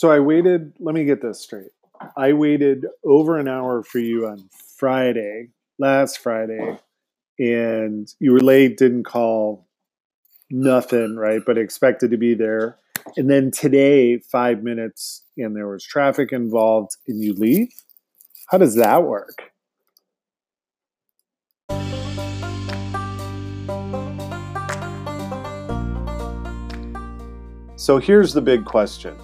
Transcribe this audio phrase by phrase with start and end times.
[0.00, 1.72] So I waited, let me get this straight.
[2.16, 6.78] I waited over an hour for you on Friday, last Friday,
[7.38, 9.68] and you were late, didn't call,
[10.50, 11.42] nothing, right?
[11.44, 12.78] But expected to be there.
[13.18, 17.68] And then today, five minutes, and there was traffic involved, and you leave?
[18.46, 19.52] How does that work?
[27.76, 29.14] So here's the big question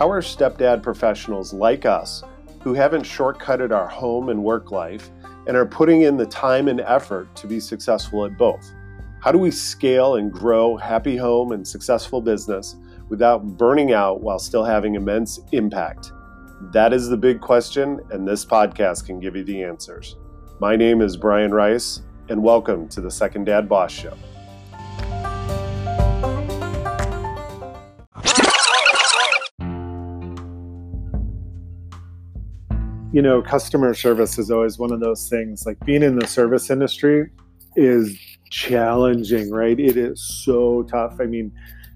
[0.00, 2.22] How are stepdad professionals like us
[2.62, 5.10] who haven't shortcutted our home and work life
[5.46, 8.72] and are putting in the time and effort to be successful at both?
[9.20, 12.76] How do we scale and grow happy home and successful business
[13.10, 16.12] without burning out while still having immense impact?
[16.72, 20.16] That is the big question, and this podcast can give you the answers.
[20.60, 24.16] My name is Bryan Rice, and welcome to the Second Dad Boss Show.
[33.12, 35.66] You know, customer service is always one of those things.
[35.66, 37.28] Like being in the service industry
[37.74, 38.16] is
[38.50, 39.78] challenging, right?
[39.78, 41.16] It is so tough.
[41.20, 41.52] I mean,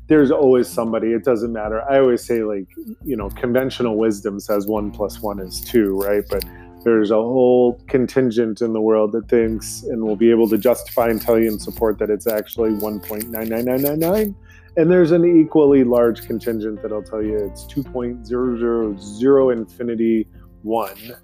[0.08, 1.82] there's always somebody, it doesn't matter.
[1.88, 2.66] I always say, like,
[3.04, 6.24] you know, conventional wisdom says one plus one is two, right?
[6.28, 6.44] But
[6.84, 11.08] there's a whole contingent in the world that thinks and will be able to justify
[11.08, 14.34] and tell you and support that it's actually 1.99999.
[14.76, 20.26] And there's an equally large contingent that'll tell you it's 2.000 infinity
[20.64, 21.16] one.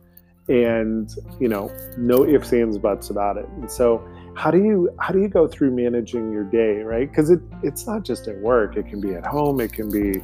[0.48, 3.46] And, you know, no ifs, ands, buts about it.
[3.56, 7.08] And so, how do you how do you go through managing your day right?
[7.08, 8.76] Because it, it's not just at work.
[8.76, 9.60] It can be at home.
[9.60, 10.20] It can be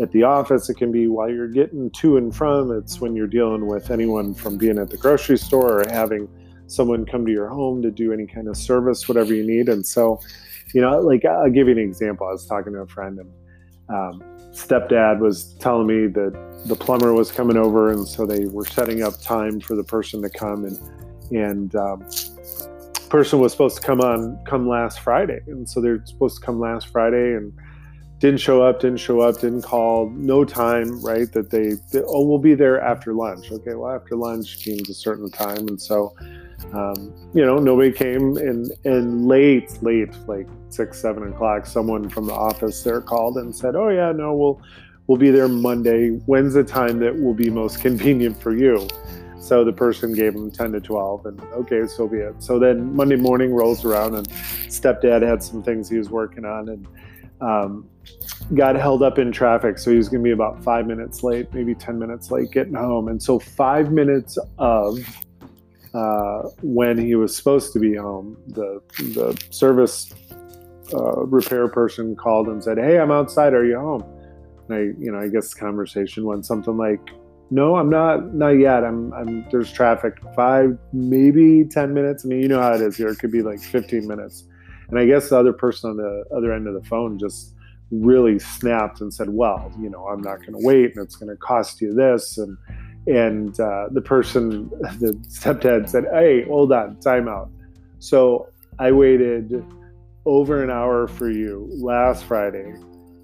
[0.00, 0.68] at the office.
[0.68, 2.70] It can be while you're getting to and from.
[2.76, 6.28] It's when you're dealing with anyone from being at the grocery store or having
[6.66, 9.68] someone come to your home to do any kind of service whatever you need.
[9.68, 10.20] And so
[10.74, 12.26] you know like i'll give you an example.
[12.26, 13.32] I was talking to a friend and
[13.88, 16.32] um, stepdad was telling me that
[16.66, 20.22] the plumber was coming over and so they were setting up time for the person
[20.22, 20.78] to come and
[21.30, 22.04] and um,
[23.08, 26.58] person was supposed to come on come last Friday, and so they're supposed to come
[26.58, 27.52] last Friday and
[28.18, 31.30] didn't show up, didn't show up, didn't call, no time, right?
[31.32, 33.52] That they, they oh, we'll be there after lunch.
[33.52, 36.14] Okay, well, after lunch means a certain time, and so
[36.72, 42.26] um, you know nobody came, and and late, late, like six, seven o'clock, someone from
[42.26, 44.60] the office there called and said, oh yeah, no, we'll
[45.06, 46.10] we'll be there Monday.
[46.26, 48.88] When's the time that will be most convenient for you?
[49.38, 52.42] So the person gave them 10 to 12, and okay, so be it.
[52.42, 56.68] So then Monday morning rolls around, and stepdad had some things he was working on
[56.68, 56.86] and
[57.40, 57.88] um,
[58.54, 59.78] got held up in traffic.
[59.78, 62.74] So he was going to be about five minutes late, maybe 10 minutes late getting
[62.74, 63.06] home.
[63.06, 64.98] And so, five minutes of
[65.96, 70.12] uh, when he was supposed to be home, the, the service
[70.92, 73.54] uh, repair person called and said, Hey, I'm outside.
[73.54, 74.04] Are you home?
[74.68, 77.00] And I, you know, I guess the conversation went something like,
[77.50, 78.34] no, I'm not.
[78.34, 78.82] Not yet.
[78.84, 79.12] I'm.
[79.12, 79.46] I'm.
[79.50, 80.14] There's traffic.
[80.34, 82.24] Five, maybe ten minutes.
[82.24, 83.08] I mean, you know how it is here.
[83.08, 84.44] It could be like 15 minutes.
[84.88, 87.54] And I guess the other person on the other end of the phone just
[87.92, 91.30] really snapped and said, "Well, you know, I'm not going to wait, and it's going
[91.30, 92.58] to cost you this." And
[93.06, 94.68] and uh, the person,
[94.98, 97.50] the stepdad said, "Hey, hold on, time out."
[97.98, 99.64] So I waited
[100.24, 102.74] over an hour for you last Friday,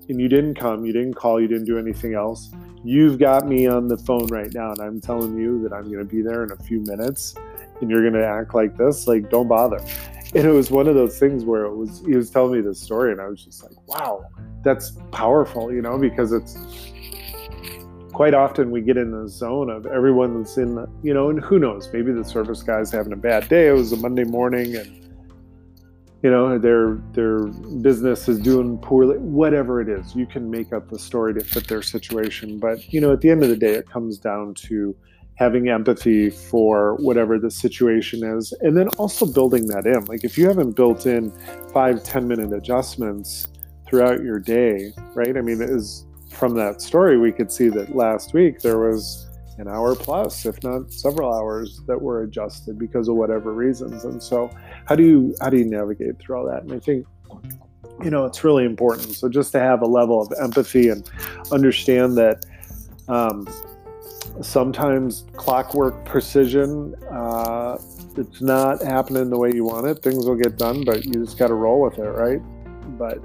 [0.08, 0.84] and you didn't come.
[0.84, 1.40] You didn't call.
[1.40, 2.52] You didn't do anything else
[2.84, 5.98] you've got me on the phone right now and I'm telling you that I'm going
[5.98, 7.34] to be there in a few minutes
[7.80, 9.78] and you're going to act like this, like don't bother.
[10.34, 12.80] And it was one of those things where it was he was telling me this
[12.80, 14.24] story and I was just like, wow,
[14.62, 16.56] that's powerful, you know, because it's
[18.12, 21.40] quite often we get in the zone of everyone that's in the, you know, and
[21.40, 23.68] who knows, maybe the service guy's having a bad day.
[23.68, 25.02] It was a Monday morning and
[26.22, 27.46] you know their their
[27.82, 31.66] business is doing poorly whatever it is you can make up the story to fit
[31.66, 34.94] their situation but you know at the end of the day it comes down to
[35.34, 40.38] having empathy for whatever the situation is and then also building that in like if
[40.38, 41.32] you haven't built in
[41.72, 43.48] five ten minute adjustments
[43.88, 48.32] throughout your day right i mean is from that story we could see that last
[48.32, 49.28] week there was
[49.58, 54.04] an hour plus, if not several hours, that were adjusted because of whatever reasons.
[54.04, 54.50] And so,
[54.86, 56.62] how do you how do you navigate through all that?
[56.62, 57.06] And I think
[58.02, 59.14] you know it's really important.
[59.14, 61.08] So just to have a level of empathy and
[61.50, 62.44] understand that
[63.08, 63.46] um,
[64.40, 66.94] sometimes clockwork precision.
[67.10, 67.78] Uh,
[68.16, 70.02] it's not happening the way you want it.
[70.02, 72.40] Things will get done, but you just got to roll with it, right?
[72.98, 73.18] But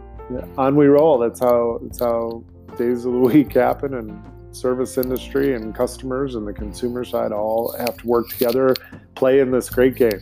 [0.58, 1.18] on we roll.
[1.18, 2.44] That's how that's how
[2.78, 7.76] days of the week happen, and service industry and customers and the consumer side all
[7.78, 8.74] have to work together,
[9.16, 10.22] play in this great game.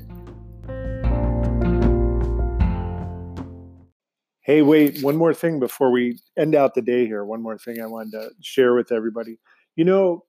[4.41, 7.25] Hey, wait, one more thing before we end out the day here.
[7.25, 9.39] One more thing I wanted to share with everybody.
[9.75, 10.25] You know,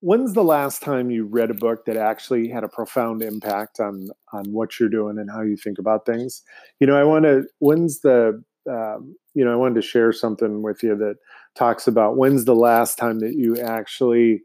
[0.00, 4.10] when's the last time you read a book that actually had a profound impact on
[4.32, 6.42] on what you're doing and how you think about things?
[6.78, 7.44] You know, I want to.
[7.58, 11.16] When's the um, you know, I wanted to share something with you that
[11.58, 14.42] talks about when's the last time that you actually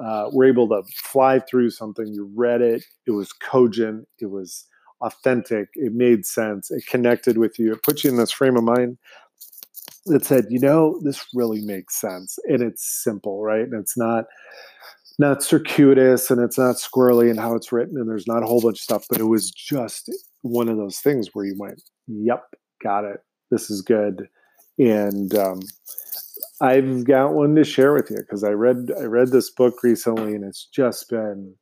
[0.00, 2.06] uh, were able to fly through something.
[2.06, 4.66] You read it, it was cogent, it was
[5.00, 8.64] authentic, it made sense, it connected with you, it put you in this frame of
[8.64, 8.98] mind
[10.06, 13.62] that said, you know, this really makes sense and it's simple, right?
[13.62, 14.24] And it's not
[15.18, 18.62] not circuitous and it's not squirrely in how it's written and there's not a whole
[18.62, 20.10] bunch of stuff, but it was just
[20.40, 22.44] one of those things where you went, yep,
[22.82, 23.18] got it.
[23.50, 24.28] This is good.
[24.78, 25.60] And um,
[26.62, 30.34] I've got one to share with you because I read I read this book recently
[30.34, 31.54] and it's just been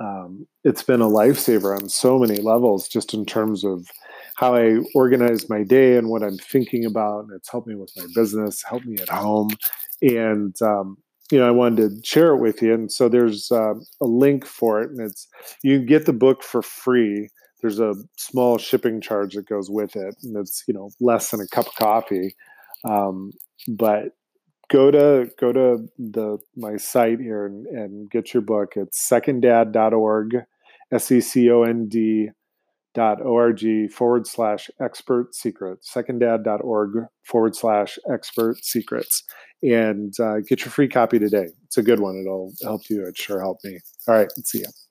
[0.00, 3.88] um, it's been a lifesaver on so many levels, just in terms of
[4.36, 7.24] how I organize my day and what I'm thinking about.
[7.24, 9.50] And it's helped me with my business, helped me at home.
[10.00, 10.98] And, um,
[11.32, 12.72] you know, I wanted to share it with you.
[12.72, 15.26] And so there's uh, a link for it, and it's
[15.64, 17.28] you can get the book for free.
[17.60, 21.40] There's a small shipping charge that goes with it, and it's you know less than
[21.40, 22.36] a cup of coffee.
[22.84, 23.32] Um,
[23.66, 24.12] but
[24.68, 28.72] go to go to the my site here and, and get your book.
[28.76, 30.36] It's secondad.org,
[30.92, 32.28] S E C O N D
[32.94, 33.62] dot org
[33.92, 35.92] forward slash expert secrets.
[35.94, 39.22] secondad.org forward slash expert secrets.
[39.62, 41.46] And uh, get your free copy today.
[41.66, 42.16] It's a good one.
[42.16, 43.04] It'll help you.
[43.06, 43.78] It sure helped me.
[44.06, 44.28] All right.
[44.44, 44.87] See you